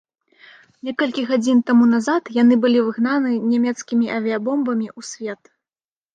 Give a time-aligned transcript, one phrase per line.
[0.87, 5.41] Некалькі гадзін таму назад яны былі выгнаны нямецкімі авіябомбамі ў свет.